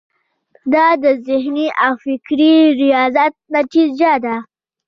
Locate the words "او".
1.85-1.91